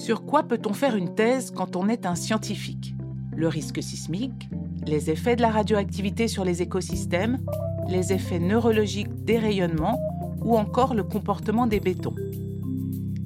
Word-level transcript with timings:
Sur 0.00 0.24
quoi 0.24 0.44
peut-on 0.44 0.72
faire 0.72 0.96
une 0.96 1.14
thèse 1.14 1.50
quand 1.50 1.76
on 1.76 1.86
est 1.88 2.06
un 2.06 2.14
scientifique? 2.14 2.94
Le 3.36 3.48
risque 3.48 3.82
sismique, 3.82 4.48
les 4.86 5.10
effets 5.10 5.36
de 5.36 5.42
la 5.42 5.50
radioactivité 5.50 6.26
sur 6.26 6.42
les 6.42 6.62
écosystèmes, 6.62 7.38
les 7.86 8.14
effets 8.14 8.38
neurologiques 8.38 9.24
des 9.24 9.38
rayonnements 9.38 10.00
ou 10.42 10.56
encore 10.56 10.94
le 10.94 11.04
comportement 11.04 11.66
des 11.66 11.80
bétons. 11.80 12.14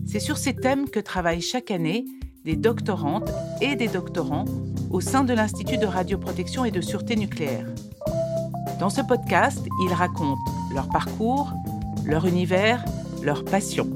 C'est 0.04 0.18
sur 0.18 0.36
ces 0.36 0.54
thèmes 0.56 0.90
que 0.90 0.98
travaillent 0.98 1.40
chaque 1.40 1.70
année 1.70 2.06
des 2.44 2.56
doctorantes 2.56 3.30
et 3.60 3.76
des 3.76 3.88
doctorants 3.88 4.44
au 4.90 5.00
sein 5.00 5.22
de 5.22 5.32
l'Institut 5.32 5.78
de 5.78 5.86
radioprotection 5.86 6.64
et 6.64 6.72
de 6.72 6.80
sûreté 6.80 7.14
nucléaire. 7.14 7.66
Dans 8.80 8.90
ce 8.90 9.00
podcast, 9.00 9.64
ils 9.84 9.92
racontent 9.92 10.40
leur 10.74 10.88
parcours, 10.88 11.52
leur 12.04 12.26
univers, 12.26 12.84
leur 13.24 13.44
passion. 13.44 13.88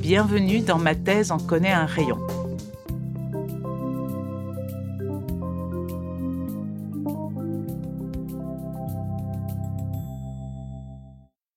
Bienvenue 0.00 0.60
dans 0.60 0.78
Ma 0.78 0.94
thèse 0.94 1.32
en 1.32 1.38
connaît 1.38 1.72
un 1.72 1.84
rayon. 1.84 2.18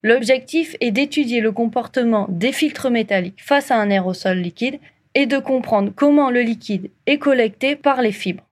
L'objectif 0.01 0.75
est 0.79 0.91
d'étudier 0.91 1.41
le 1.41 1.51
comportement 1.51 2.25
des 2.29 2.51
filtres 2.51 2.89
métalliques 2.89 3.43
face 3.43 3.69
à 3.69 3.79
un 3.79 3.91
aérosol 3.91 4.37
liquide 4.37 4.79
et 5.13 5.27
de 5.27 5.37
comprendre 5.37 5.91
comment 5.95 6.31
le 6.31 6.41
liquide 6.41 6.89
est 7.05 7.19
collecté 7.19 7.75
par 7.75 8.01
les 8.01 8.11
fibres. 8.11 8.43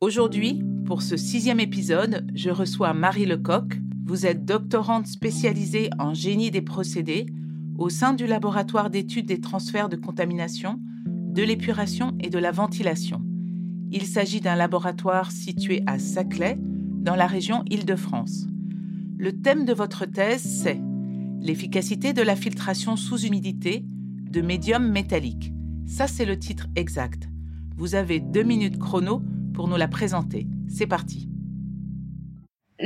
Aujourd'hui, 0.00 0.62
pour 0.86 1.02
ce 1.02 1.16
sixième 1.16 1.60
épisode, 1.60 2.26
je 2.34 2.50
reçois 2.50 2.92
Marie 2.94 3.26
Lecoq. 3.26 3.78
Vous 4.04 4.26
êtes 4.26 4.44
doctorante 4.44 5.06
spécialisée 5.06 5.90
en 5.98 6.14
génie 6.14 6.50
des 6.50 6.62
procédés 6.62 7.26
au 7.76 7.88
sein 7.88 8.12
du 8.12 8.26
laboratoire 8.26 8.90
d'études 8.90 9.26
des 9.26 9.40
transferts 9.40 9.88
de 9.88 9.96
contamination, 9.96 10.80
de 11.06 11.42
l'épuration 11.42 12.16
et 12.20 12.30
de 12.30 12.38
la 12.38 12.52
ventilation. 12.52 13.22
Il 13.90 14.06
s'agit 14.06 14.40
d'un 14.40 14.56
laboratoire 14.56 15.30
situé 15.30 15.82
à 15.86 15.98
Saclay, 15.98 16.58
dans 16.58 17.16
la 17.16 17.26
région 17.26 17.64
Île-de-France. 17.70 18.46
Le 19.18 19.32
thème 19.32 19.64
de 19.64 19.74
votre 19.74 20.06
thèse, 20.06 20.42
c'est 20.42 20.80
l'efficacité 21.40 22.12
de 22.12 22.22
la 22.22 22.34
filtration 22.34 22.96
sous 22.96 23.26
humidité 23.26 23.84
de 24.30 24.40
médiums 24.40 24.90
métalliques. 24.90 25.52
Ça, 25.86 26.06
c'est 26.06 26.24
le 26.24 26.38
titre 26.38 26.66
exact. 26.76 27.28
Vous 27.76 27.94
avez 27.94 28.20
deux 28.20 28.42
minutes 28.42 28.78
chrono 28.78 29.22
pour 29.52 29.68
nous 29.68 29.76
la 29.76 29.88
présenter. 29.88 30.48
C'est 30.66 30.86
parti. 30.86 31.28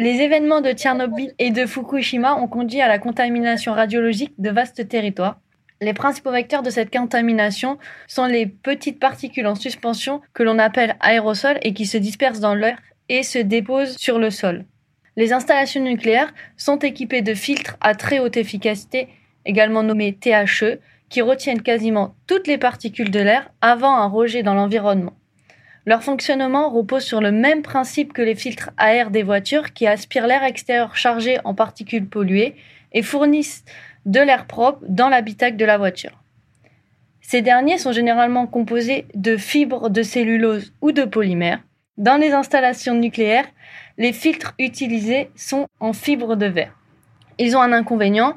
Les 0.00 0.20
événements 0.20 0.60
de 0.60 0.70
Tchernobyl 0.70 1.34
et 1.41 1.50
de 1.50 1.66
Fukushima 1.66 2.36
ont 2.36 2.46
conduit 2.46 2.80
à 2.80 2.86
la 2.86 3.00
contamination 3.00 3.72
radiologique 3.72 4.32
de 4.38 4.48
vastes 4.48 4.86
territoires. 4.86 5.41
Les 5.80 5.92
principaux 5.92 6.30
vecteurs 6.30 6.62
de 6.62 6.70
cette 6.70 6.92
contamination 6.96 7.78
sont 8.06 8.26
les 8.26 8.46
petites 8.46 9.00
particules 9.00 9.48
en 9.48 9.56
suspension 9.56 10.20
que 10.34 10.44
l'on 10.44 10.60
appelle 10.60 10.94
aérosols 11.00 11.58
et 11.62 11.74
qui 11.74 11.84
se 11.84 11.98
dispersent 11.98 12.38
dans 12.38 12.54
l'air 12.54 12.78
et 13.08 13.24
se 13.24 13.41
déposent 13.41 13.96
sur 13.96 14.20
le 14.20 14.30
sol. 14.30 14.66
Les 15.16 15.32
installations 15.32 15.82
nucléaires 15.82 16.32
sont 16.56 16.78
équipées 16.78 17.22
de 17.22 17.34
filtres 17.34 17.76
à 17.80 17.96
très 17.96 18.20
haute 18.20 18.36
efficacité, 18.36 19.08
également 19.46 19.82
nommés 19.82 20.14
THE, 20.14 20.78
qui 21.08 21.22
retiennent 21.22 21.62
quasiment 21.62 22.14
toutes 22.28 22.46
les 22.46 22.58
particules 22.58 23.10
de 23.10 23.19
l'air 23.19 23.50
avant 23.60 23.96
un 23.96 24.06
rejet 24.06 24.44
dans 24.44 24.54
l'environnement. 24.54 25.14
Leur 25.89 26.03
fonctionnement 26.03 26.69
repose 26.69 27.03
sur 27.03 27.22
le 27.22 27.33
même 27.33 27.62
principe 27.62 28.12
que 28.12 28.20
les 28.20 28.34
filtres 28.34 28.69
à 28.77 28.92
air 28.92 29.11
des 29.11 29.22
voitures 29.22 29.72
qui 29.72 29.86
aspirent 29.86 30.27
l'air 30.27 30.44
extérieur 30.44 30.94
chargé 30.94 31.39
en 31.44 31.55
particules 31.55 32.06
polluées 32.06 32.56
et 32.92 33.00
fournissent 33.00 33.64
de 34.05 34.20
l'air 34.20 34.47
propre 34.47 34.84
dans 34.86 35.09
l'habitacle 35.09 35.56
de 35.56 35.64
la 35.64 35.78
voiture. 35.78 36.22
Ces 37.22 37.41
derniers 37.41 37.78
sont 37.78 37.92
généralement 37.92 38.47
composés 38.47 39.06
de 39.14 39.39
fibres 39.39 39.89
de 39.89 40.03
cellulose 40.03 40.75
ou 40.83 40.92
de 40.92 41.05
polymères. 41.05 41.62
Dans 41.97 42.20
les 42.20 42.33
installations 42.33 42.94
nucléaires, 42.94 43.48
les 43.97 44.12
filtres 44.12 44.53
utilisés 44.59 45.31
sont 45.37 45.69
en 45.81 45.94
fibres 45.94 46.37
de 46.37 46.44
verre. 46.44 46.77
Ils 47.38 47.56
ont 47.56 47.62
un 47.62 47.72
inconvénient. 47.72 48.37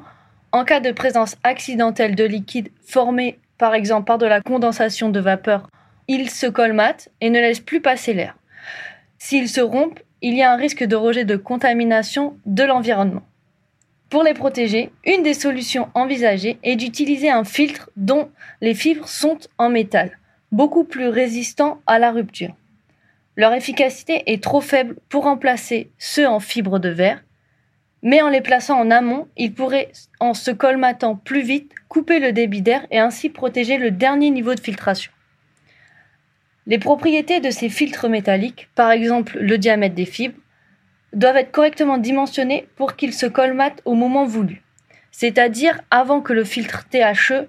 En 0.52 0.64
cas 0.64 0.80
de 0.80 0.90
présence 0.90 1.36
accidentelle 1.44 2.14
de 2.14 2.24
liquide 2.24 2.70
formé 2.86 3.38
par 3.58 3.74
exemple 3.74 4.06
par 4.06 4.16
de 4.16 4.24
la 4.24 4.40
condensation 4.40 5.10
de 5.10 5.20
vapeur, 5.20 5.68
ils 6.08 6.30
se 6.30 6.46
colmatent 6.46 7.08
et 7.20 7.30
ne 7.30 7.40
laissent 7.40 7.60
plus 7.60 7.80
passer 7.80 8.14
l'air. 8.14 8.36
S'ils 9.18 9.48
se 9.48 9.60
rompent, 9.60 10.00
il 10.20 10.34
y 10.34 10.42
a 10.42 10.52
un 10.52 10.56
risque 10.56 10.84
de 10.84 10.96
rejet 10.96 11.24
de 11.24 11.36
contamination 11.36 12.36
de 12.46 12.62
l'environnement. 12.62 13.22
Pour 14.08 14.22
les 14.22 14.34
protéger, 14.34 14.90
une 15.04 15.22
des 15.22 15.34
solutions 15.34 15.88
envisagées 15.94 16.58
est 16.62 16.76
d'utiliser 16.76 17.30
un 17.30 17.44
filtre 17.44 17.90
dont 17.96 18.30
les 18.60 18.74
fibres 18.74 19.08
sont 19.08 19.38
en 19.58 19.70
métal, 19.70 20.18
beaucoup 20.52 20.84
plus 20.84 21.08
résistant 21.08 21.80
à 21.86 21.98
la 21.98 22.10
rupture. 22.10 22.54
Leur 23.36 23.54
efficacité 23.54 24.24
est 24.26 24.42
trop 24.42 24.60
faible 24.60 24.96
pour 25.08 25.24
remplacer 25.24 25.90
ceux 25.98 26.26
en 26.26 26.40
fibre 26.40 26.78
de 26.78 26.90
verre, 26.90 27.22
mais 28.02 28.20
en 28.20 28.28
les 28.28 28.42
plaçant 28.42 28.78
en 28.78 28.90
amont, 28.90 29.28
ils 29.36 29.54
pourraient, 29.54 29.92
en 30.20 30.34
se 30.34 30.50
colmatant 30.50 31.16
plus 31.16 31.42
vite, 31.42 31.72
couper 31.88 32.18
le 32.18 32.32
débit 32.32 32.60
d'air 32.60 32.86
et 32.90 32.98
ainsi 32.98 33.30
protéger 33.30 33.78
le 33.78 33.90
dernier 33.90 34.30
niveau 34.30 34.54
de 34.54 34.60
filtration. 34.60 35.12
Les 36.66 36.78
propriétés 36.78 37.40
de 37.40 37.50
ces 37.50 37.68
filtres 37.68 38.08
métalliques, 38.08 38.68
par 38.74 38.90
exemple 38.90 39.38
le 39.38 39.58
diamètre 39.58 39.94
des 39.94 40.04
fibres, 40.04 40.38
doivent 41.12 41.36
être 41.36 41.50
correctement 41.50 41.98
dimensionnés 41.98 42.68
pour 42.76 42.96
qu'ils 42.96 43.12
se 43.12 43.26
colmatent 43.26 43.82
au 43.84 43.94
moment 43.94 44.24
voulu, 44.24 44.62
c'est-à-dire 45.10 45.80
avant 45.90 46.20
que 46.20 46.32
le 46.32 46.44
filtre 46.44 46.86
THE 46.88 47.46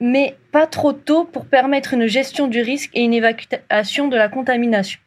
mais 0.00 0.36
pas 0.50 0.66
trop 0.66 0.94
tôt 0.94 1.24
pour 1.24 1.46
permettre 1.46 1.94
une 1.94 2.06
gestion 2.06 2.48
du 2.48 2.62
risque 2.62 2.90
et 2.94 3.02
une 3.02 3.12
évacuation 3.12 4.08
de 4.08 4.16
la 4.16 4.28
contamination. 4.28 4.98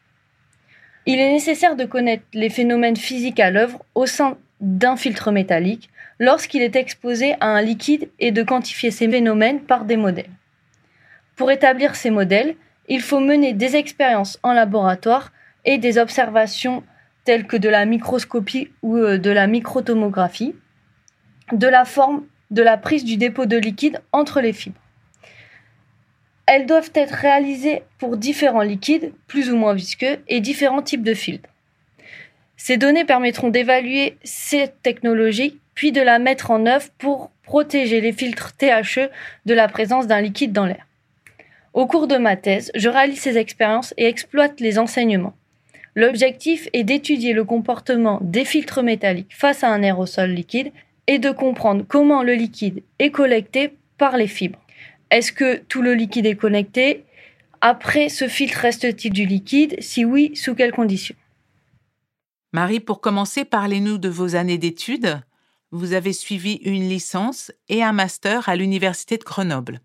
Il 1.06 1.18
est 1.18 1.32
nécessaire 1.32 1.76
de 1.76 1.84
connaître 1.84 2.24
les 2.32 2.48
phénomènes 2.48 2.96
physiques 2.96 3.40
à 3.40 3.50
l'œuvre 3.50 3.84
au 3.94 4.06
sein 4.06 4.38
d'un 4.60 4.96
filtre 4.96 5.32
métallique 5.32 5.90
lorsqu'il 6.20 6.62
est 6.62 6.76
exposé 6.76 7.34
à 7.40 7.48
un 7.48 7.60
liquide 7.60 8.08
et 8.20 8.30
de 8.30 8.42
quantifier 8.42 8.90
ces 8.90 9.08
phénomènes 9.08 9.60
par 9.60 9.84
des 9.84 9.96
modèles. 9.96 10.30
Pour 11.36 11.50
établir 11.50 11.96
ces 11.96 12.10
modèles, 12.10 12.54
il 12.88 13.00
faut 13.00 13.20
mener 13.20 13.52
des 13.52 13.76
expériences 13.76 14.38
en 14.42 14.52
laboratoire 14.52 15.32
et 15.64 15.78
des 15.78 15.98
observations 15.98 16.82
telles 17.24 17.46
que 17.46 17.56
de 17.56 17.68
la 17.68 17.86
microscopie 17.86 18.70
ou 18.82 18.96
euh, 18.96 19.18
de 19.18 19.30
la 19.30 19.46
microtomographie, 19.46 20.54
de 21.52 21.66
la 21.66 21.84
forme 21.84 22.24
de 22.50 22.62
la 22.62 22.76
prise 22.76 23.04
du 23.04 23.16
dépôt 23.16 23.46
de 23.46 23.56
liquide 23.56 24.00
entre 24.12 24.40
les 24.40 24.52
fibres. 24.52 24.80
Elles 26.46 26.66
doivent 26.66 26.92
être 26.94 27.14
réalisées 27.14 27.82
pour 27.98 28.18
différents 28.18 28.62
liquides, 28.62 29.12
plus 29.26 29.50
ou 29.50 29.56
moins 29.56 29.72
visqueux, 29.72 30.18
et 30.28 30.40
différents 30.40 30.82
types 30.82 31.02
de 31.02 31.14
filtres. 31.14 31.48
Ces 32.56 32.76
données 32.76 33.06
permettront 33.06 33.48
d'évaluer 33.48 34.18
cette 34.22 34.82
technologie, 34.82 35.58
puis 35.74 35.90
de 35.90 36.02
la 36.02 36.18
mettre 36.18 36.50
en 36.50 36.66
œuvre 36.66 36.88
pour 36.98 37.30
protéger 37.42 38.00
les 38.00 38.12
filtres 38.12 38.54
THE 38.56 39.10
de 39.46 39.54
la 39.54 39.68
présence 39.68 40.06
d'un 40.06 40.20
liquide 40.20 40.52
dans 40.52 40.66
l'air. 40.66 40.86
Au 41.74 41.88
cours 41.88 42.06
de 42.06 42.16
ma 42.16 42.36
thèse, 42.36 42.70
je 42.76 42.88
réalise 42.88 43.18
ces 43.18 43.36
expériences 43.36 43.94
et 43.96 44.06
exploite 44.06 44.60
les 44.60 44.78
enseignements. 44.78 45.34
L'objectif 45.96 46.68
est 46.72 46.84
d'étudier 46.84 47.32
le 47.32 47.44
comportement 47.44 48.20
des 48.22 48.44
filtres 48.44 48.84
métalliques 48.84 49.34
face 49.34 49.64
à 49.64 49.70
un 49.70 49.82
aérosol 49.82 50.30
liquide 50.30 50.70
et 51.08 51.18
de 51.18 51.32
comprendre 51.32 51.84
comment 51.86 52.22
le 52.22 52.34
liquide 52.34 52.84
est 53.00 53.10
collecté 53.10 53.76
par 53.98 54.16
les 54.16 54.28
fibres. 54.28 54.60
Est-ce 55.10 55.32
que 55.32 55.56
tout 55.56 55.82
le 55.82 55.94
liquide 55.94 56.26
est 56.26 56.36
connecté? 56.36 57.04
Après, 57.60 58.08
ce 58.08 58.28
filtre 58.28 58.58
reste-t-il 58.58 59.12
du 59.12 59.26
liquide? 59.26 59.74
Si 59.80 60.04
oui, 60.04 60.30
sous 60.36 60.54
quelles 60.54 60.72
conditions? 60.72 61.16
Marie, 62.52 62.80
pour 62.80 63.00
commencer, 63.00 63.44
parlez-nous 63.44 63.98
de 63.98 64.08
vos 64.08 64.36
années 64.36 64.58
d'études. 64.58 65.20
Vous 65.72 65.92
avez 65.92 66.12
suivi 66.12 66.54
une 66.64 66.88
licence 66.88 67.50
et 67.68 67.82
un 67.82 67.92
master 67.92 68.48
à 68.48 68.54
l'Université 68.54 69.16
de 69.16 69.24
Grenoble. 69.24 69.80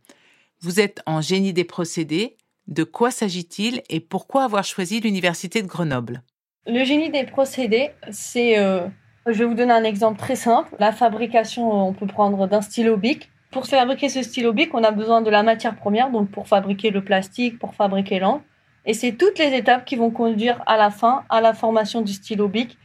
Vous 0.61 0.81
êtes 0.81 1.01
en 1.05 1.21
génie 1.21 1.53
des 1.53 1.63
procédés. 1.63 2.35
De 2.67 2.83
quoi 2.83 3.11
s'agit-il 3.11 3.81
et 3.89 3.99
pourquoi 3.99 4.43
avoir 4.43 4.63
choisi 4.63 4.99
l'Université 4.99 5.61
de 5.61 5.67
Grenoble? 5.67 6.21
Le 6.67 6.83
génie 6.83 7.09
des 7.09 7.23
procédés, 7.23 7.91
c'est... 8.11 8.59
Euh, 8.59 8.87
je 9.25 9.31
vais 9.31 9.45
vous 9.45 9.53
donner 9.53 9.71
un 9.71 9.83
exemple 9.83 10.19
très 10.19 10.35
simple. 10.35 10.75
La 10.79 10.91
fabrication, 10.91 11.71
on 11.71 11.93
peut 11.93 12.07
prendre 12.07 12.47
d'un 12.47 12.61
stylo 12.61 12.97
bic. 12.97 13.29
Pour 13.51 13.65
fabriquer 13.65 14.09
ce 14.09 14.21
stylo 14.21 14.53
bic, 14.53 14.73
on 14.73 14.83
a 14.83 14.91
besoin 14.91 15.21
de 15.21 15.29
la 15.29 15.43
matière 15.43 15.75
première, 15.75 16.11
donc 16.11 16.29
pour 16.29 16.47
fabriquer 16.47 16.91
le 16.91 17.03
plastique, 17.03 17.57
pour 17.57 17.73
fabriquer 17.73 18.19
l'encre. 18.19 18.43
Et 18.85 18.93
c'est 18.93 19.13
toutes 19.13 19.39
les 19.39 19.55
étapes 19.55 19.85
qui 19.85 19.95
vont 19.95 20.11
conduire 20.11 20.61
à 20.65 20.77
la 20.77 20.89
fin 20.89 21.23
à 21.29 21.41
la 21.41 21.53
formation 21.53 22.01
du 22.01 22.13
stylo 22.13 22.47
bic. 22.47 22.77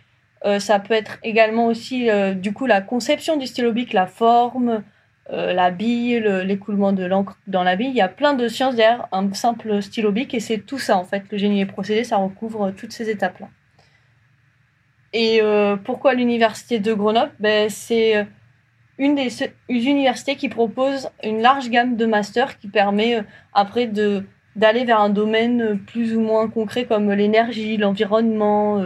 Euh, 0.44 0.60
ça 0.60 0.78
peut 0.78 0.94
être 0.94 1.18
également 1.22 1.66
aussi 1.66 2.10
euh, 2.10 2.34
du 2.34 2.52
coup 2.52 2.66
la 2.66 2.82
conception 2.82 3.36
du 3.36 3.46
stylo 3.46 3.72
bic, 3.72 3.92
la 3.92 4.06
forme, 4.06 4.82
euh, 5.32 5.54
la 5.54 5.70
bille, 5.70 6.20
l'écoulement 6.44 6.92
de 6.92 7.04
l'encre 7.04 7.38
dans 7.46 7.62
la 7.62 7.76
bille. 7.76 7.88
Il 7.88 7.96
y 7.96 8.02
a 8.02 8.08
plein 8.08 8.34
de 8.34 8.46
sciences 8.46 8.76
derrière 8.76 9.08
un 9.10 9.32
simple 9.32 9.80
stylo 9.80 10.12
bic 10.12 10.34
et 10.34 10.40
c'est 10.40 10.58
tout 10.58 10.78
ça 10.78 10.96
en 10.96 11.04
fait. 11.04 11.22
Le 11.30 11.38
génie 11.38 11.64
des 11.64 11.70
procédés, 11.70 12.04
ça 12.04 12.18
recouvre 12.18 12.72
toutes 12.72 12.92
ces 12.92 13.08
étapes-là. 13.08 13.48
Et 15.14 15.40
pourquoi 15.84 16.14
l'université 16.14 16.80
de 16.80 16.92
Grenoble? 16.92 17.30
Ben, 17.38 17.70
C'est 17.70 18.26
une 18.98 19.14
des 19.14 19.30
universités 19.68 20.34
qui 20.34 20.48
propose 20.48 21.08
une 21.22 21.40
large 21.40 21.70
gamme 21.70 21.96
de 21.96 22.04
masters 22.04 22.58
qui 22.58 22.66
permet 22.66 23.22
après 23.52 23.86
d'aller 23.86 24.84
vers 24.84 25.00
un 25.00 25.10
domaine 25.10 25.78
plus 25.86 26.16
ou 26.16 26.20
moins 26.20 26.48
concret 26.48 26.84
comme 26.84 27.12
l'énergie, 27.12 27.76
l'environnement, 27.76 28.84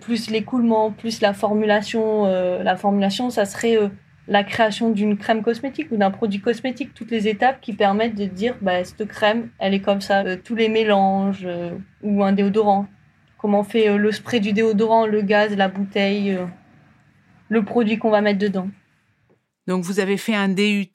plus 0.00 0.28
l'écoulement, 0.28 0.90
plus 0.90 1.20
la 1.20 1.32
formulation. 1.34 2.26
la 2.60 2.76
formulation, 2.76 3.30
ça 3.30 3.44
serait 3.44 3.78
la 4.28 4.44
création 4.44 4.90
d'une 4.90 5.16
crème 5.16 5.42
cosmétique 5.42 5.90
ou 5.90 5.96
d'un 5.96 6.10
produit 6.10 6.40
cosmétique, 6.40 6.92
toutes 6.94 7.10
les 7.10 7.26
étapes 7.28 7.60
qui 7.62 7.72
permettent 7.72 8.14
de 8.14 8.26
dire 8.26 8.54
bah, 8.60 8.84
cette 8.84 9.08
crème, 9.08 9.50
elle 9.58 9.72
est 9.72 9.80
comme 9.80 10.02
ça, 10.02 10.22
euh, 10.22 10.36
tous 10.42 10.54
les 10.54 10.68
mélanges 10.68 11.44
euh, 11.46 11.76
ou 12.02 12.22
un 12.22 12.32
déodorant. 12.32 12.86
Comment 13.38 13.60
on 13.60 13.64
fait 13.64 13.88
euh, 13.88 13.96
le 13.96 14.12
spray 14.12 14.40
du 14.40 14.52
déodorant, 14.52 15.06
le 15.06 15.22
gaz, 15.22 15.56
la 15.56 15.68
bouteille, 15.68 16.38
le 17.48 17.64
produit 17.64 17.98
qu'on 17.98 18.10
va 18.10 18.20
mettre 18.20 18.38
dedans. 18.38 18.68
Donc 19.66 19.82
vous 19.84 19.98
avez 19.98 20.18
fait 20.18 20.34
un 20.34 20.48
DUT, 20.48 20.92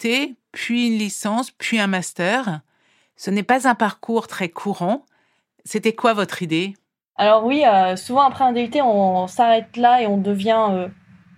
puis 0.51 0.88
une 0.88 1.00
licence, 1.00 1.50
puis 1.50 1.79
un 1.79 1.88
master. 1.88 2.62
Ce 3.15 3.31
n'est 3.31 3.44
pas 3.44 3.68
un 3.68 3.75
parcours 3.75 4.27
très 4.27 4.50
courant. 4.50 5.06
C'était 5.65 5.94
quoi 5.94 6.13
votre 6.13 6.44
idée? 6.44 6.75
Alors 7.15 7.45
oui, 7.45 7.63
souvent 7.95 8.21
après 8.21 8.44
un 8.44 8.53
DUT, 8.53 8.81
on 8.81 9.27
s'arrête 9.27 9.77
là 9.77 10.01
et 10.01 10.07
on 10.07 10.18
devient 10.18 10.89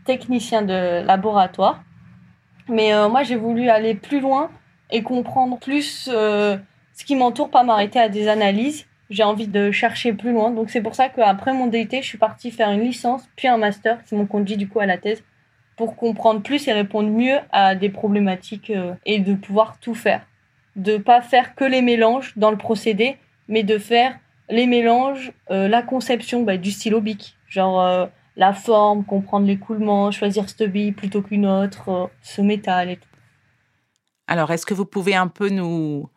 technicien 0.05 0.61
de 0.61 1.05
laboratoire. 1.05 1.84
Mais 2.67 2.93
euh, 2.93 3.09
moi, 3.09 3.23
j'ai 3.23 3.35
voulu 3.35 3.69
aller 3.69 3.95
plus 3.95 4.19
loin 4.19 4.49
et 4.91 5.03
comprendre 5.03 5.57
plus 5.59 6.09
euh, 6.11 6.57
ce 6.93 7.03
qui 7.03 7.15
m'entoure, 7.15 7.49
pas 7.49 7.63
m'arrêter 7.63 7.99
à 7.99 8.09
des 8.09 8.27
analyses. 8.27 8.85
J'ai 9.09 9.23
envie 9.23 9.47
de 9.47 9.71
chercher 9.71 10.13
plus 10.13 10.31
loin. 10.31 10.49
Donc 10.51 10.69
c'est 10.69 10.81
pour 10.81 10.95
ça 10.95 11.09
qu'après 11.09 11.53
mon 11.53 11.67
DUT, 11.67 11.87
je 11.91 12.01
suis 12.01 12.17
partie 12.17 12.51
faire 12.51 12.71
une 12.71 12.81
licence, 12.81 13.23
puis 13.35 13.47
un 13.47 13.57
master 13.57 14.03
qui 14.03 14.15
m'ont 14.15 14.25
conduit 14.25 14.57
du 14.57 14.67
coup 14.67 14.79
à 14.79 14.85
la 14.85 14.97
thèse 14.97 15.23
pour 15.75 15.95
comprendre 15.95 16.41
plus 16.41 16.67
et 16.67 16.73
répondre 16.73 17.09
mieux 17.09 17.37
à 17.51 17.75
des 17.75 17.89
problématiques 17.89 18.69
euh, 18.71 18.93
et 19.05 19.19
de 19.19 19.33
pouvoir 19.35 19.77
tout 19.79 19.93
faire. 19.93 20.25
De 20.75 20.97
pas 20.97 21.21
faire 21.21 21.53
que 21.53 21.65
les 21.65 21.81
mélanges 21.81 22.33
dans 22.35 22.49
le 22.49 22.57
procédé, 22.57 23.17
mais 23.47 23.63
de 23.63 23.77
faire 23.77 24.17
les 24.49 24.67
mélanges, 24.67 25.31
la 25.49 25.81
conception 25.81 26.43
bah, 26.43 26.57
du 26.57 26.69
stylo 26.69 27.01
bic. 27.01 27.35
Genre 27.47 28.09
la 28.37 28.53
forme, 28.53 29.05
comprendre 29.05 29.47
l'écoulement, 29.47 30.11
choisir 30.11 30.49
cette 30.49 30.63
bille 30.63 30.91
plutôt 30.91 31.21
qu'une 31.21 31.45
autre, 31.45 31.89
euh, 31.89 32.07
ce 32.21 32.41
métal 32.41 32.89
et 32.89 32.97
tout. 32.97 33.07
Alors, 34.27 34.51
est-ce 34.51 34.65
que 34.65 34.73
vous 34.73 34.85
pouvez 34.85 35.15
un 35.15 35.27
peu 35.27 35.49
nous, 35.49 36.09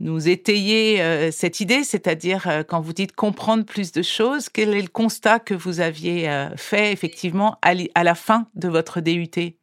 nous 0.00 0.28
étayer 0.28 1.00
euh, 1.00 1.30
cette 1.30 1.60
idée, 1.60 1.84
c'est-à-dire 1.84 2.48
euh, 2.48 2.62
quand 2.64 2.80
vous 2.80 2.92
dites 2.92 3.14
comprendre 3.14 3.64
plus 3.64 3.92
de 3.92 4.02
choses, 4.02 4.48
quel 4.48 4.74
est 4.74 4.82
le 4.82 4.88
constat 4.88 5.38
que 5.38 5.54
vous 5.54 5.80
aviez 5.80 6.28
fait 6.56 6.92
effectivement 6.92 7.58
à, 7.62 8.04
la 8.04 8.14
fin 8.14 8.48
de 8.54 8.68
votre 8.68 9.00
DUT 9.00 9.56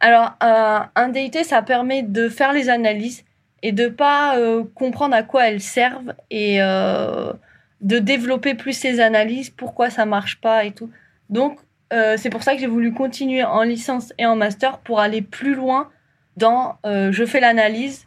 Alors, 0.00 0.32
un 0.40 1.08
DUT, 1.10 1.44
ça 1.44 1.62
permet 1.62 2.02
de 2.02 2.28
faire 2.28 2.52
les 2.52 2.68
analyses 2.68 3.24
et 3.62 3.72
de 3.72 3.88
pas 3.88 4.36
comprendre 4.74 5.14
à 5.14 5.22
quoi 5.22 5.48
elles 5.48 5.60
servent 5.60 6.14
et 6.30 6.58
de 6.58 7.98
développer 7.98 8.54
plus 8.54 8.72
ces 8.72 9.00
analyses, 9.00 9.50
pourquoi 9.50 9.90
ça 9.90 10.06
marche 10.06 10.40
pas 10.40 10.64
et 10.64 10.72
tout. 10.72 10.90
Donc, 11.30 11.58
euh, 11.92 12.16
c'est 12.18 12.30
pour 12.30 12.42
ça 12.42 12.54
que 12.54 12.60
j'ai 12.60 12.66
voulu 12.66 12.92
continuer 12.92 13.44
en 13.44 13.62
licence 13.62 14.12
et 14.18 14.26
en 14.26 14.36
master 14.36 14.78
pour 14.78 15.00
aller 15.00 15.22
plus 15.22 15.54
loin 15.54 15.90
dans 16.36 16.78
euh, 16.84 17.12
je 17.12 17.24
fais 17.24 17.40
l'analyse 17.40 18.06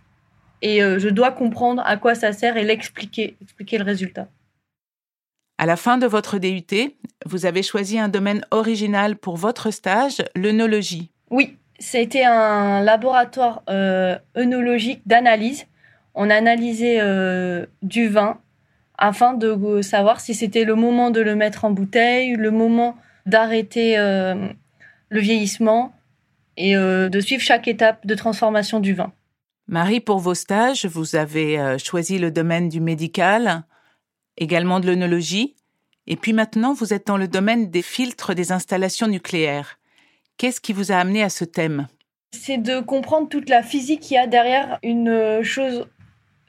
et 0.62 0.84
euh, 0.84 1.00
je 1.00 1.08
dois 1.08 1.32
comprendre 1.32 1.82
à 1.86 1.96
quoi 1.98 2.16
ça 2.16 2.34
sert 2.34 2.58
et 2.58 2.64
l'expliquer, 2.64 3.38
expliquer 3.42 3.78
le 3.78 3.86
résultat. 3.86 4.28
À 5.58 5.66
la 5.66 5.76
fin 5.76 5.98
de 5.98 6.06
votre 6.06 6.38
DUT, 6.38 6.96
vous 7.26 7.46
avez 7.46 7.64
choisi 7.64 7.98
un 7.98 8.10
domaine 8.10 8.46
original 8.52 9.16
pour 9.16 9.38
votre 9.38 9.72
stage, 9.72 10.24
l'œnologie. 10.36 11.10
Oui, 11.32 11.58
c'était 11.80 12.26
un 12.26 12.82
laboratoire 12.84 13.64
œnologique 14.36 15.02
d'analyse. 15.08 15.66
On 16.14 16.30
analysait 16.30 17.02
du 17.82 18.08
vin 18.08 18.40
afin 19.00 19.34
de 19.34 19.82
savoir 19.82 20.20
si 20.20 20.36
c'était 20.36 20.64
le 20.64 20.76
moment 20.76 21.10
de 21.10 21.22
le 21.22 21.36
mettre 21.36 21.66
en 21.66 21.72
bouteille, 21.72 22.36
le 22.36 22.52
moment 22.52 22.96
d'arrêter 23.28 23.98
euh, 23.98 24.48
le 25.10 25.20
vieillissement 25.20 25.94
et 26.56 26.76
euh, 26.76 27.10
de 27.10 27.20
suivre 27.20 27.44
chaque 27.44 27.68
étape 27.68 28.08
de 28.08 28.16
transformation 28.16 28.80
du 28.80 28.94
vin. 28.94 29.12
Marie, 29.68 30.00
pour 30.00 30.20
vos 30.20 30.34
stages, 30.34 30.86
vous 30.86 31.16
avez 31.16 31.60
euh, 31.60 31.78
choisi 31.78 32.18
le 32.18 32.32
domaine 32.32 32.70
du 32.70 32.80
médical, 32.80 33.64
également 34.38 34.80
de 34.80 34.88
l'œnologie, 34.88 35.56
et 36.08 36.16
puis 36.16 36.32
maintenant 36.32 36.74
vous 36.74 36.94
êtes 36.94 37.06
dans 37.06 37.18
le 37.18 37.28
domaine 37.28 37.70
des 37.70 37.82
filtres 37.82 38.34
des 38.34 38.52
installations 38.52 39.08
nucléaires. 39.08 39.78
Qu'est-ce 40.38 40.62
qui 40.62 40.72
vous 40.72 40.92
a 40.92 40.96
amené 40.96 41.22
à 41.22 41.30
ce 41.30 41.44
thème? 41.44 41.88
C'est 42.32 42.58
de 42.58 42.80
comprendre 42.80 43.28
toute 43.28 43.50
la 43.50 43.62
physique 43.62 44.02
qu'il 44.02 44.16
y 44.16 44.20
a 44.20 44.28
derrière 44.28 44.80
une 44.84 45.44
chose 45.44 45.88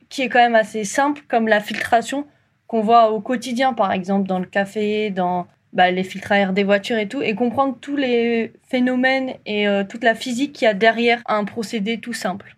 qui 0.08 0.22
est 0.22 0.28
quand 0.28 0.38
même 0.38 0.54
assez 0.54 0.84
simple, 0.84 1.22
comme 1.28 1.48
la 1.48 1.60
filtration 1.60 2.26
qu'on 2.66 2.82
voit 2.82 3.10
au 3.10 3.20
quotidien, 3.20 3.72
par 3.72 3.92
exemple 3.92 4.28
dans 4.28 4.38
le 4.38 4.46
café, 4.46 5.10
dans 5.10 5.46
bah, 5.72 5.90
les 5.90 6.02
filtres 6.02 6.32
à 6.32 6.38
air 6.38 6.52
des 6.52 6.64
voitures 6.64 6.98
et 6.98 7.08
tout, 7.08 7.22
et 7.22 7.34
comprendre 7.34 7.76
tous 7.80 7.96
les 7.96 8.52
phénomènes 8.68 9.34
et 9.46 9.68
euh, 9.68 9.84
toute 9.84 10.04
la 10.04 10.14
physique 10.14 10.52
qu'il 10.52 10.66
y 10.66 10.68
a 10.68 10.74
derrière 10.74 11.22
un 11.26 11.44
procédé 11.44 11.98
tout 11.98 12.12
simple. 12.12 12.56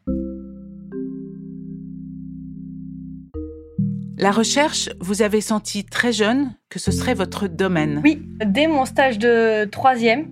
La 4.16 4.32
recherche, 4.32 4.90
vous 5.00 5.22
avez 5.22 5.40
senti 5.40 5.84
très 5.84 6.12
jeune 6.12 6.52
que 6.68 6.78
ce 6.78 6.92
serait 6.92 7.14
votre 7.14 7.48
domaine. 7.48 8.02
Oui, 8.04 8.22
dès 8.44 8.66
mon 8.66 8.84
stage 8.84 9.18
de 9.18 9.64
troisième, 9.64 10.28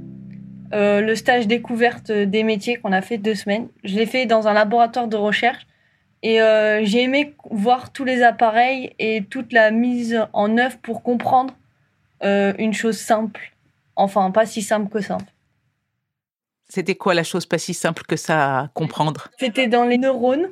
euh, 0.74 1.00
le 1.00 1.16
stage 1.16 1.46
découverte 1.46 2.12
des 2.12 2.42
métiers 2.42 2.76
qu'on 2.76 2.92
a 2.92 3.00
fait 3.00 3.16
deux 3.16 3.34
semaines, 3.34 3.68
je 3.84 3.96
l'ai 3.96 4.04
fait 4.04 4.26
dans 4.26 4.46
un 4.46 4.52
laboratoire 4.52 5.08
de 5.08 5.16
recherche 5.16 5.66
et 6.22 6.42
euh, 6.42 6.84
j'ai 6.84 7.02
aimé 7.04 7.34
voir 7.50 7.92
tous 7.92 8.04
les 8.04 8.22
appareils 8.22 8.92
et 8.98 9.24
toute 9.24 9.52
la 9.52 9.70
mise 9.70 10.20
en 10.34 10.58
œuvre 10.58 10.76
pour 10.82 11.02
comprendre 11.02 11.54
euh, 12.22 12.52
une 12.58 12.72
chose 12.72 12.98
simple. 12.98 13.52
Enfin, 13.96 14.30
pas 14.30 14.46
si 14.46 14.62
simple 14.62 14.90
que 14.90 15.00
ça. 15.00 15.18
C'était 16.68 16.94
quoi 16.94 17.14
la 17.14 17.24
chose 17.24 17.46
pas 17.46 17.58
si 17.58 17.74
simple 17.74 18.02
que 18.06 18.16
ça 18.16 18.58
à 18.58 18.68
comprendre? 18.68 19.28
C'était 19.38 19.68
dans 19.68 19.84
les 19.84 19.98
neurones. 19.98 20.48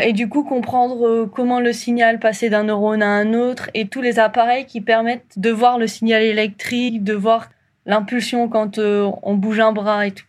Et 0.00 0.12
du 0.12 0.28
coup, 0.28 0.42
comprendre 0.42 1.06
euh, 1.06 1.26
comment 1.26 1.60
le 1.60 1.72
signal 1.72 2.18
passait 2.18 2.50
d'un 2.50 2.64
neurone 2.64 3.02
à 3.02 3.08
un 3.08 3.32
autre 3.32 3.70
et 3.74 3.86
tous 3.86 4.00
les 4.00 4.18
appareils 4.18 4.66
qui 4.66 4.80
permettent 4.80 5.38
de 5.38 5.50
voir 5.50 5.78
le 5.78 5.86
signal 5.86 6.22
électrique, 6.22 7.04
de 7.04 7.14
voir 7.14 7.48
l'impulsion 7.86 8.48
quand 8.48 8.78
euh, 8.78 9.10
on 9.22 9.34
bouge 9.34 9.60
un 9.60 9.72
bras 9.72 10.06
et 10.06 10.10
tout. 10.10 10.26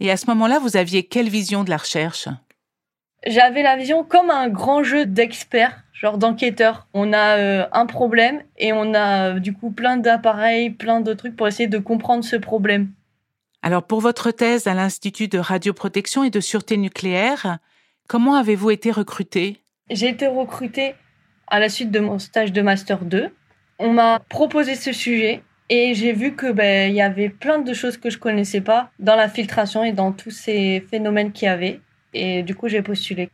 Et 0.00 0.10
à 0.10 0.16
ce 0.16 0.26
moment-là, 0.26 0.58
vous 0.58 0.76
aviez 0.76 1.04
quelle 1.04 1.28
vision 1.28 1.64
de 1.64 1.70
la 1.70 1.78
recherche? 1.78 2.28
J'avais 3.26 3.62
la 3.62 3.76
vision 3.76 4.04
comme 4.04 4.30
un 4.30 4.48
grand 4.48 4.82
jeu 4.82 5.06
d'experts 5.06 5.82
genre 6.02 6.18
d'enquêteur. 6.18 6.88
On 6.94 7.12
a 7.12 7.38
euh, 7.38 7.66
un 7.72 7.86
problème 7.86 8.42
et 8.58 8.72
on 8.72 8.92
a 8.92 9.38
du 9.38 9.54
coup 9.54 9.70
plein 9.70 9.96
d'appareils, 9.96 10.70
plein 10.70 11.00
de 11.00 11.14
trucs 11.14 11.36
pour 11.36 11.46
essayer 11.46 11.68
de 11.68 11.78
comprendre 11.78 12.24
ce 12.24 12.36
problème. 12.36 12.90
Alors 13.62 13.84
pour 13.84 14.00
votre 14.00 14.32
thèse 14.32 14.66
à 14.66 14.74
l'Institut 14.74 15.28
de 15.28 15.38
radioprotection 15.38 16.24
et 16.24 16.30
de 16.30 16.40
sûreté 16.40 16.76
nucléaire, 16.76 17.58
comment 18.08 18.34
avez-vous 18.34 18.72
été 18.72 18.90
recruté? 18.90 19.58
J'ai 19.90 20.08
été 20.08 20.26
recrutée 20.26 20.96
à 21.46 21.60
la 21.60 21.68
suite 21.68 21.92
de 21.92 22.00
mon 22.00 22.18
stage 22.18 22.52
de 22.52 22.62
master 22.62 23.04
2. 23.04 23.28
On 23.78 23.92
m'a 23.92 24.18
proposé 24.28 24.74
ce 24.74 24.92
sujet 24.92 25.42
et 25.68 25.94
j'ai 25.94 26.12
vu 26.12 26.34
que 26.34 26.50
ben 26.50 26.90
il 26.90 26.96
y 26.96 27.00
avait 27.00 27.28
plein 27.28 27.60
de 27.60 27.72
choses 27.72 27.96
que 27.96 28.10
je 28.10 28.18
connaissais 28.18 28.60
pas 28.60 28.90
dans 28.98 29.14
la 29.14 29.28
filtration 29.28 29.84
et 29.84 29.92
dans 29.92 30.10
tous 30.10 30.32
ces 30.32 30.84
phénomènes 30.90 31.30
qu'il 31.30 31.46
y 31.46 31.48
avait 31.48 31.80
et 32.12 32.42
du 32.42 32.56
coup 32.56 32.66
j'ai 32.66 32.82
postulé. 32.82 33.30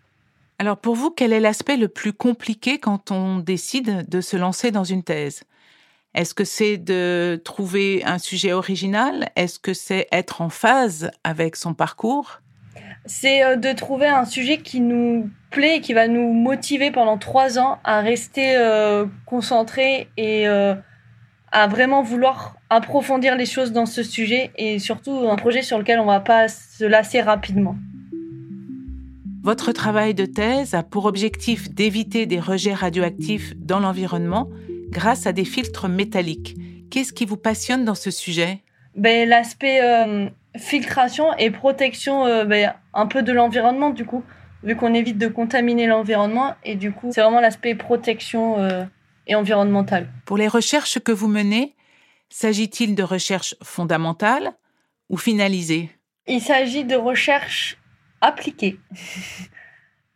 Alors 0.60 0.76
pour 0.76 0.96
vous, 0.96 1.10
quel 1.10 1.32
est 1.32 1.38
l'aspect 1.38 1.76
le 1.76 1.86
plus 1.86 2.12
compliqué 2.12 2.78
quand 2.78 3.12
on 3.12 3.38
décide 3.38 4.08
de 4.08 4.20
se 4.20 4.36
lancer 4.36 4.72
dans 4.72 4.82
une 4.82 5.04
thèse? 5.04 5.44
Est-ce 6.14 6.34
que 6.34 6.44
c'est 6.44 6.78
de 6.78 7.40
trouver 7.44 8.02
un 8.04 8.18
sujet 8.18 8.52
original? 8.52 9.28
Est-ce 9.36 9.60
que 9.60 9.72
c'est 9.72 10.08
être 10.10 10.40
en 10.40 10.48
phase 10.48 11.12
avec 11.22 11.54
son 11.54 11.74
parcours? 11.74 12.40
C'est 13.06 13.44
euh, 13.44 13.54
de 13.54 13.72
trouver 13.72 14.08
un 14.08 14.24
sujet 14.24 14.58
qui 14.58 14.80
nous 14.80 15.30
plaît 15.50 15.80
qui 15.80 15.92
va 15.92 16.08
nous 16.08 16.32
motiver 16.32 16.90
pendant 16.90 17.18
trois 17.18 17.60
ans 17.60 17.78
à 17.84 18.00
rester 18.00 18.56
euh, 18.56 19.06
concentrés 19.26 20.08
et 20.16 20.48
euh, 20.48 20.74
à 21.52 21.68
vraiment 21.68 22.02
vouloir 22.02 22.56
approfondir 22.68 23.36
les 23.36 23.46
choses 23.46 23.70
dans 23.72 23.86
ce 23.86 24.02
sujet 24.02 24.50
et 24.56 24.80
surtout 24.80 25.28
un 25.30 25.36
projet 25.36 25.62
sur 25.62 25.78
lequel 25.78 26.00
on 26.00 26.04
ne 26.06 26.10
va 26.10 26.20
pas 26.20 26.48
se 26.48 26.84
lasser 26.84 27.20
rapidement. 27.20 27.76
Votre 29.48 29.72
travail 29.72 30.12
de 30.12 30.26
thèse 30.26 30.74
a 30.74 30.82
pour 30.82 31.06
objectif 31.06 31.70
d'éviter 31.70 32.26
des 32.26 32.38
rejets 32.38 32.74
radioactifs 32.74 33.54
dans 33.56 33.80
l'environnement 33.80 34.50
grâce 34.90 35.26
à 35.26 35.32
des 35.32 35.46
filtres 35.46 35.88
métalliques. 35.88 36.54
Qu'est-ce 36.90 37.14
qui 37.14 37.24
vous 37.24 37.38
passionne 37.38 37.86
dans 37.86 37.94
ce 37.94 38.10
sujet? 38.10 38.58
Ben, 38.94 39.26
L'aspect 39.26 39.80
euh, 39.82 40.28
filtration 40.58 41.32
et 41.38 41.50
protection 41.50 42.26
euh, 42.26 42.44
ben, 42.44 42.74
un 42.92 43.06
peu 43.06 43.22
de 43.22 43.32
l'environnement 43.32 43.88
du 43.88 44.04
coup, 44.04 44.22
vu 44.64 44.76
qu'on 44.76 44.92
évite 44.92 45.16
de 45.16 45.28
contaminer 45.28 45.86
l'environnement 45.86 46.54
et 46.62 46.74
du 46.74 46.92
coup 46.92 47.08
c'est 47.14 47.22
vraiment 47.22 47.40
l'aspect 47.40 47.74
protection 47.74 48.58
euh, 48.58 48.84
et 49.26 49.34
environnementale. 49.34 50.08
Pour 50.26 50.36
les 50.36 50.48
recherches 50.48 50.98
que 50.98 51.12
vous 51.12 51.28
menez, 51.28 51.74
s'agit-il 52.28 52.94
de 52.94 53.02
recherches 53.02 53.54
fondamentales 53.62 54.52
ou 55.08 55.16
finalisées? 55.16 55.88
Il 56.26 56.42
s'agit 56.42 56.84
de 56.84 56.96
recherche 56.96 57.78
appliquée. 58.20 58.78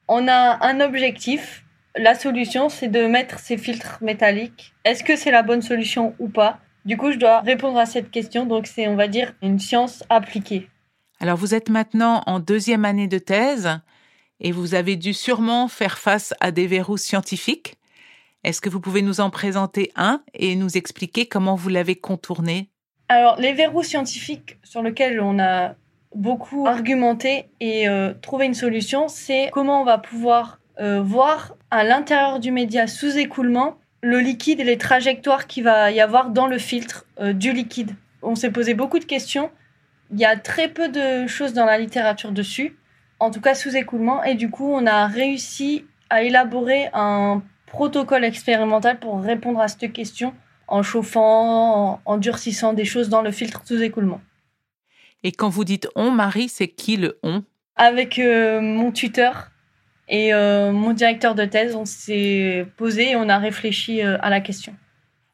On 0.08 0.28
a 0.28 0.64
un 0.66 0.80
objectif. 0.80 1.64
La 1.96 2.14
solution, 2.14 2.68
c'est 2.68 2.88
de 2.88 3.06
mettre 3.06 3.38
ces 3.38 3.58
filtres 3.58 3.98
métalliques. 4.00 4.74
Est-ce 4.84 5.04
que 5.04 5.16
c'est 5.16 5.30
la 5.30 5.42
bonne 5.42 5.62
solution 5.62 6.14
ou 6.18 6.28
pas? 6.28 6.58
Du 6.84 6.96
coup, 6.96 7.12
je 7.12 7.18
dois 7.18 7.40
répondre 7.40 7.78
à 7.78 7.86
cette 7.86 8.10
question. 8.10 8.46
Donc, 8.46 8.66
c'est, 8.66 8.88
on 8.88 8.96
va 8.96 9.08
dire, 9.08 9.34
une 9.42 9.58
science 9.58 10.02
appliquée. 10.08 10.68
Alors, 11.20 11.36
vous 11.36 11.54
êtes 11.54 11.68
maintenant 11.68 12.22
en 12.26 12.40
deuxième 12.40 12.84
année 12.84 13.08
de 13.08 13.18
thèse 13.18 13.78
et 14.40 14.50
vous 14.50 14.74
avez 14.74 14.96
dû 14.96 15.14
sûrement 15.14 15.68
faire 15.68 15.98
face 15.98 16.34
à 16.40 16.50
des 16.50 16.66
verrous 16.66 16.96
scientifiques. 16.96 17.76
Est-ce 18.42 18.60
que 18.60 18.68
vous 18.68 18.80
pouvez 18.80 19.02
nous 19.02 19.20
en 19.20 19.30
présenter 19.30 19.92
un 19.94 20.22
et 20.34 20.56
nous 20.56 20.76
expliquer 20.76 21.26
comment 21.26 21.54
vous 21.54 21.68
l'avez 21.68 21.94
contourné? 21.94 22.70
Alors, 23.08 23.36
les 23.38 23.52
verrous 23.52 23.84
scientifiques 23.84 24.58
sur 24.64 24.82
lesquels 24.82 25.20
on 25.20 25.38
a 25.38 25.74
beaucoup 26.14 26.66
argumenté 26.66 27.46
et 27.60 27.88
euh, 27.88 28.12
trouvé 28.20 28.46
une 28.46 28.54
solution, 28.54 29.08
c'est 29.08 29.50
comment 29.52 29.80
on 29.80 29.84
va 29.84 29.98
pouvoir 29.98 30.60
euh, 30.80 31.02
voir 31.02 31.54
à 31.70 31.84
l'intérieur 31.84 32.40
du 32.40 32.50
média 32.50 32.86
sous 32.86 33.18
écoulement 33.18 33.76
le 34.02 34.18
liquide 34.18 34.60
et 34.60 34.64
les 34.64 34.78
trajectoires 34.78 35.46
qu'il 35.46 35.64
va 35.64 35.90
y 35.90 36.00
avoir 36.00 36.30
dans 36.30 36.46
le 36.46 36.58
filtre 36.58 37.06
euh, 37.20 37.32
du 37.32 37.52
liquide. 37.52 37.94
On 38.22 38.34
s'est 38.34 38.50
posé 38.50 38.74
beaucoup 38.74 38.98
de 38.98 39.04
questions. 39.04 39.50
Il 40.12 40.18
y 40.18 40.24
a 40.24 40.36
très 40.36 40.68
peu 40.68 40.88
de 40.88 41.26
choses 41.26 41.54
dans 41.54 41.64
la 41.64 41.78
littérature 41.78 42.32
dessus, 42.32 42.76
en 43.18 43.30
tout 43.30 43.40
cas 43.40 43.54
sous 43.54 43.76
écoulement, 43.76 44.22
et 44.24 44.34
du 44.34 44.50
coup 44.50 44.70
on 44.70 44.86
a 44.86 45.06
réussi 45.06 45.86
à 46.10 46.22
élaborer 46.22 46.90
un 46.92 47.42
protocole 47.66 48.24
expérimental 48.24 48.98
pour 48.98 49.20
répondre 49.20 49.60
à 49.60 49.68
cette 49.68 49.92
question 49.92 50.34
en 50.68 50.82
chauffant, 50.82 52.00
en, 52.04 52.16
durcissant 52.18 52.72
des 52.72 52.84
choses 52.84 53.08
dans 53.08 53.22
le 53.22 53.30
filtre 53.30 53.62
sous 53.64 53.82
écoulement. 53.82 54.20
Et 55.24 55.32
quand 55.32 55.48
vous 55.48 55.64
dites 55.64 55.88
on, 55.94 56.10
Marie, 56.10 56.48
c'est 56.48 56.68
qui 56.68 56.96
le 56.96 57.18
on? 57.22 57.44
Avec 57.76 58.18
euh, 58.18 58.60
mon 58.60 58.90
tuteur 58.90 59.50
et 60.08 60.34
euh, 60.34 60.72
mon 60.72 60.92
directeur 60.92 61.34
de 61.34 61.44
thèse, 61.44 61.76
on 61.76 61.84
s'est 61.84 62.66
posé 62.76 63.10
et 63.10 63.16
on 63.16 63.28
a 63.28 63.38
réfléchi 63.38 64.02
euh, 64.02 64.18
à 64.20 64.30
la 64.30 64.40
question. 64.40 64.74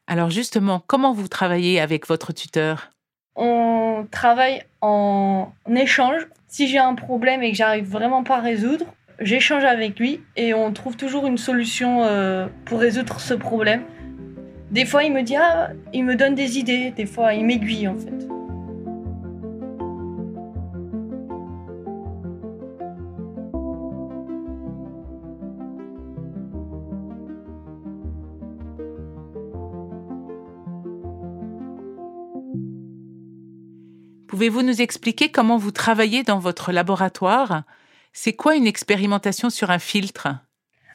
Alors 0.07 0.29
justement, 0.29 0.81
comment 0.85 1.11
vous 1.13 1.27
travaillez 1.27 1.79
avec 1.79 2.07
votre 2.07 2.33
tuteur? 2.33 2.91
On 3.35 4.07
travaille 4.11 4.63
en 4.81 5.51
échange. 5.75 6.27
Si 6.47 6.67
j'ai 6.67 6.79
un 6.79 6.95
problème 6.95 7.43
et 7.43 7.51
que 7.51 7.57
j'arrive 7.57 7.85
vraiment 7.89 8.23
pas 8.23 8.37
à 8.37 8.41
résoudre, 8.41 8.85
j'échange 9.19 9.63
avec 9.63 9.99
lui 9.99 10.21
et 10.35 10.53
on 10.53 10.71
trouve 10.71 10.97
toujours 10.97 11.27
une 11.27 11.37
solution 11.37 12.01
pour 12.65 12.79
résoudre 12.79 13.19
ce 13.19 13.33
problème. 13.33 13.83
Des 14.71 14.85
fois, 14.85 15.03
il 15.03 15.13
me 15.13 15.21
dit 15.21 15.35
ah, 15.35 15.69
il 15.93 16.05
me 16.05 16.15
donne 16.15 16.35
des 16.35 16.57
idées. 16.57 16.91
Des 16.91 17.05
fois, 17.05 17.33
il 17.33 17.45
m'aiguille 17.45 17.87
en 17.87 17.97
fait. 17.97 18.28
Pouvez-vous 34.39 34.61
nous 34.61 34.81
expliquer 34.81 35.31
comment 35.31 35.57
vous 35.57 35.71
travaillez 35.71 36.23
dans 36.23 36.39
votre 36.39 36.71
laboratoire? 36.71 37.63
C'est 38.13 38.31
quoi 38.31 38.55
une 38.55 38.67
expérimentation 38.67 39.49
sur 39.49 39.69
un 39.69 39.79
filtre? 39.79 40.29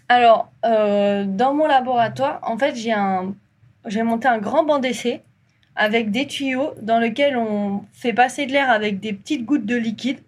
Alors, 0.09 0.51
euh, 0.65 1.27
dans 1.27 1.53
mon 1.53 1.67
laboratoire, 1.67 2.39
en 2.41 2.57
fait, 2.57 2.75
j'ai 2.75 4.03
monté 4.03 4.29
un 4.29 4.39
grand 4.39 4.65
banc 4.65 4.79
d'essai 4.79 5.23
avec 5.77 6.11
des 6.11 6.27
tuyaux 6.27 6.73
dans 6.81 6.99
lesquels 6.99 7.37
on 7.37 7.85
fait 7.93 8.15
passer 8.15 8.47
de 8.47 8.53
l'air 8.53 8.71
avec 8.71 8.99
des 8.99 9.13
petites 9.13 9.45
gouttes 9.45 9.67
de 9.67 9.77
liquide 9.77 10.21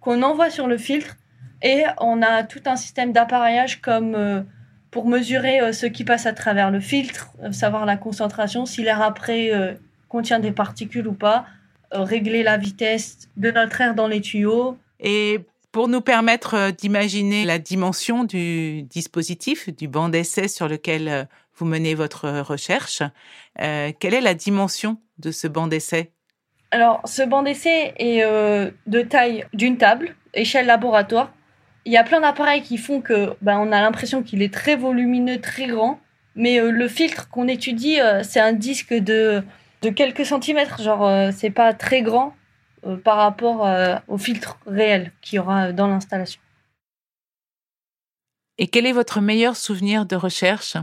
qu'on 0.00 0.22
envoie 0.22 0.48
sur 0.48 0.66
le 0.66 0.78
filtre 0.78 1.18
et 1.60 1.84
on 2.00 2.22
a 2.22 2.44
tout 2.44 2.62
un 2.64 2.76
système 2.76 3.12
d'appareillage 3.12 3.82
comme 3.82 4.14
euh, 4.14 4.40
pour 4.90 5.06
mesurer 5.06 5.60
euh, 5.60 5.72
ce 5.74 5.84
qui 5.84 6.02
passe 6.02 6.24
à 6.24 6.32
travers 6.32 6.70
le 6.70 6.80
filtre, 6.80 7.28
savoir 7.50 7.84
la 7.84 7.98
concentration, 7.98 8.64
si 8.64 8.82
l'air 8.82 9.02
après 9.02 9.76
contient 10.08 10.38
des 10.38 10.52
particules 10.52 11.06
ou 11.06 11.12
pas, 11.12 11.44
régler 12.02 12.42
la 12.42 12.56
vitesse 12.56 13.28
de 13.36 13.50
notre 13.50 13.80
air 13.80 13.94
dans 13.94 14.08
les 14.08 14.20
tuyaux. 14.20 14.76
Et 15.00 15.40
pour 15.74 15.88
nous 15.88 16.00
permettre 16.00 16.54
euh, 16.54 16.70
d'imaginer 16.70 17.44
la 17.44 17.58
dimension 17.58 18.22
du 18.22 18.82
dispositif, 18.84 19.68
du 19.74 19.88
banc 19.88 20.08
d'essai 20.08 20.46
sur 20.46 20.68
lequel 20.68 21.08
euh, 21.08 21.24
vous 21.56 21.66
menez 21.66 21.96
votre 21.96 22.28
recherche, 22.40 23.02
euh, 23.60 23.90
quelle 23.98 24.14
est 24.14 24.20
la 24.20 24.34
dimension 24.34 24.98
de 25.18 25.32
ce 25.32 25.48
banc 25.48 25.66
d'essai? 25.66 26.12
Alors, 26.70 27.00
ce 27.04 27.22
banc 27.22 27.42
d'essai 27.42 27.92
est 27.98 28.22
de 28.24 29.02
taille 29.02 29.46
d'une 29.52 29.76
table, 29.76 30.16
échelle 30.32 30.66
laboratoire. 30.66 31.32
Il 31.84 31.92
y 31.92 31.96
a 31.96 32.02
plein 32.02 32.20
d'appareils 32.20 32.62
qui 32.62 32.78
font 32.78 33.00
que 33.00 33.34
ben, 33.42 33.58
on 33.58 33.70
a 33.70 33.80
l'impression 33.80 34.24
qu'il 34.24 34.42
est 34.42 34.52
très 34.52 34.74
volumineux, 34.74 35.40
très 35.40 35.68
grand. 35.68 36.00
Mais 36.34 36.58
le 36.58 36.88
filtre 36.88 37.28
qu'on 37.28 37.46
étudie, 37.46 37.98
c'est 38.24 38.40
un 38.40 38.52
disque 38.52 38.92
de, 38.92 39.44
de 39.84 39.90
quelques 39.90 40.26
centimètres. 40.26 40.82
Genre, 40.82 41.32
c'est 41.32 41.50
pas 41.50 41.72
très 41.74 42.02
grand. 42.02 42.34
Euh, 42.86 42.96
par 42.96 43.16
rapport 43.16 43.66
euh, 43.66 43.96
au 44.08 44.18
filtre 44.18 44.58
réel 44.66 45.12
qu'il 45.22 45.36
y 45.36 45.38
aura 45.38 45.72
dans 45.72 45.86
l'installation. 45.86 46.40
Et 48.58 48.68
quel 48.68 48.86
est 48.86 48.92
votre 48.92 49.20
meilleur 49.20 49.56
souvenir 49.56 50.06
de 50.06 50.16
recherche? 50.16 50.76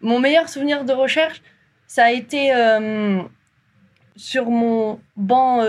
Mon 0.00 0.20
meilleur 0.20 0.48
souvenir 0.48 0.84
de 0.84 0.92
recherche, 0.92 1.42
ça 1.86 2.04
a 2.04 2.10
été 2.12 2.54
euh, 2.54 3.20
sur 4.16 4.50
mon 4.50 5.00
banc 5.16 5.62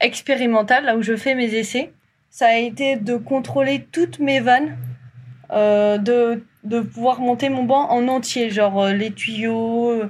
expérimental, 0.00 0.84
là 0.84 0.96
où 0.96 1.02
je 1.02 1.16
fais 1.16 1.34
mes 1.34 1.54
essais. 1.54 1.92
Ça 2.30 2.46
a 2.46 2.56
été 2.56 2.96
de 2.96 3.16
contrôler 3.16 3.86
toutes 3.92 4.18
mes 4.18 4.40
vannes, 4.40 4.76
de, 5.50 6.42
de 6.64 6.80
pouvoir 6.80 7.20
monter 7.20 7.48
mon 7.48 7.64
banc 7.64 7.90
en 7.90 8.08
entier, 8.08 8.50
genre 8.50 8.86
les 8.86 9.12
tuyaux, 9.12 10.02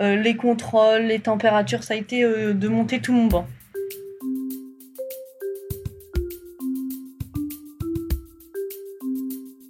les 0.00 0.36
contrôles, 0.36 1.02
les 1.02 1.20
températures. 1.20 1.82
Ça 1.82 1.94
a 1.94 1.96
été 1.96 2.22
de 2.22 2.68
monter 2.68 3.00
tout 3.00 3.12
mon 3.12 3.26
banc. 3.26 3.46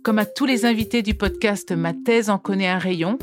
Comme 0.03 0.19
à 0.19 0.25
tous 0.25 0.47
les 0.47 0.65
invités 0.65 1.03
du 1.03 1.15
podcast 1.15 1.73
Ma 1.73 1.93
thèse 1.93 2.31
en 2.31 2.39
connaît 2.39 2.67
un 2.67 2.79
rayon, 2.79 3.19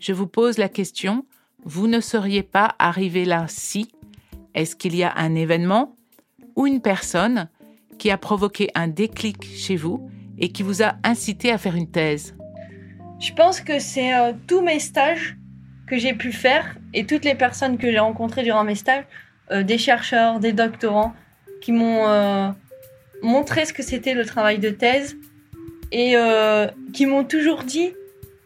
je 0.00 0.12
vous 0.12 0.26
pose 0.26 0.58
la 0.58 0.68
question, 0.68 1.26
vous 1.64 1.86
ne 1.86 2.00
seriez 2.00 2.42
pas 2.42 2.74
arrivé 2.78 3.24
là 3.24 3.44
si? 3.48 3.92
Est-ce 4.54 4.74
qu'il 4.74 4.96
y 4.96 5.04
a 5.04 5.12
un 5.14 5.34
événement 5.34 5.94
ou 6.56 6.66
une 6.66 6.80
personne 6.80 7.48
qui 7.98 8.10
a 8.10 8.18
provoqué 8.18 8.70
un 8.74 8.88
déclic 8.88 9.44
chez 9.44 9.76
vous 9.76 10.10
et 10.38 10.50
qui 10.50 10.62
vous 10.62 10.82
a 10.82 10.94
incité 11.04 11.52
à 11.52 11.58
faire 11.58 11.76
une 11.76 11.90
thèse? 11.90 12.34
Je 13.20 13.32
pense 13.34 13.60
que 13.60 13.78
c'est 13.78 14.12
euh, 14.12 14.32
tous 14.48 14.62
mes 14.62 14.80
stages 14.80 15.36
que 15.92 15.98
j'ai 15.98 16.14
pu 16.14 16.32
faire 16.32 16.74
et 16.94 17.04
toutes 17.04 17.26
les 17.26 17.34
personnes 17.34 17.76
que 17.76 17.90
j'ai 17.90 17.98
rencontrées 17.98 18.42
durant 18.42 18.64
mes 18.64 18.76
stages, 18.76 19.04
euh, 19.50 19.62
des 19.62 19.76
chercheurs, 19.76 20.40
des 20.40 20.54
doctorants, 20.54 21.12
qui 21.60 21.70
m'ont 21.70 22.08
euh, 22.08 22.48
montré 23.20 23.66
ce 23.66 23.74
que 23.74 23.82
c'était 23.82 24.14
le 24.14 24.24
travail 24.24 24.58
de 24.58 24.70
thèse 24.70 25.16
et 25.90 26.16
euh, 26.16 26.66
qui 26.94 27.04
m'ont 27.04 27.24
toujours 27.24 27.64
dit 27.64 27.90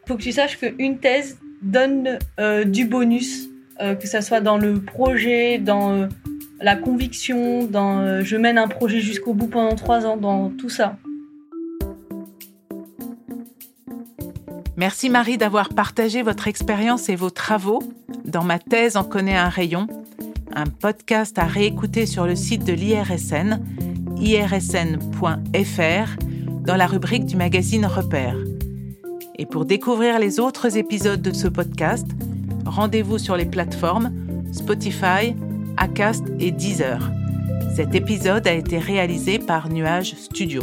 faut 0.08 0.16
que 0.16 0.22
tu 0.22 0.32
saches 0.32 0.58
qu'une 0.58 0.98
thèse 0.98 1.38
donne 1.62 2.18
du 2.66 2.84
bonus, 2.84 3.48
que 3.78 4.06
ça 4.06 4.22
soit 4.22 4.40
dans 4.40 4.56
le 4.56 4.80
projet, 4.80 5.58
dans 5.58 6.08
la 6.60 6.76
conviction, 6.76 7.64
dans 7.64 8.22
je 8.22 8.36
mène 8.36 8.56
un 8.56 8.68
projet 8.68 9.00
jusqu'au 9.00 9.34
bout 9.34 9.48
pendant 9.48 9.74
trois 9.74 10.06
ans, 10.06 10.16
dans 10.16 10.50
tout 10.50 10.68
ça. 10.68 10.96
Merci 14.76 15.08
Marie 15.08 15.38
d'avoir 15.38 15.70
partagé 15.70 16.22
votre 16.22 16.48
expérience 16.48 17.08
et 17.08 17.16
vos 17.16 17.30
travaux 17.30 17.82
dans 18.26 18.44
ma 18.44 18.58
thèse 18.58 18.96
en 18.96 19.04
connaît 19.04 19.36
un 19.36 19.48
rayon, 19.48 19.86
un 20.54 20.66
podcast 20.66 21.38
à 21.38 21.44
réécouter 21.44 22.04
sur 22.04 22.26
le 22.26 22.36
site 22.36 22.64
de 22.64 22.74
l'IRSN, 22.74 23.60
irsn.fr 24.18 24.96
dans 26.64 26.76
la 26.76 26.86
rubrique 26.86 27.24
du 27.24 27.36
magazine 27.36 27.86
Repère. 27.86 28.36
Et 29.38 29.46
pour 29.46 29.64
découvrir 29.64 30.18
les 30.18 30.40
autres 30.40 30.76
épisodes 30.76 31.22
de 31.22 31.32
ce 31.32 31.48
podcast, 31.48 32.06
rendez-vous 32.66 33.18
sur 33.18 33.36
les 33.36 33.46
plateformes 33.46 34.12
Spotify, 34.52 35.34
Acast 35.76 36.24
et 36.38 36.50
Deezer. 36.50 37.10
Cet 37.74 37.94
épisode 37.94 38.46
a 38.46 38.52
été 38.52 38.78
réalisé 38.78 39.38
par 39.38 39.68
Nuage 39.68 40.14
Studio. 40.16 40.62